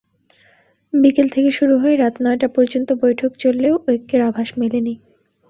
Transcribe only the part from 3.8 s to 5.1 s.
ঐক্যের আভাস মেলেনি।